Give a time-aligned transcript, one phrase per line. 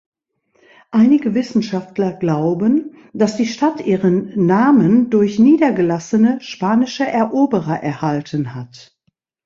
[0.89, 8.97] Einige Wissenschaftler glauben, dass die Stadt ihren Namen durch niedergelassene spanische Eroberer erhalten hat.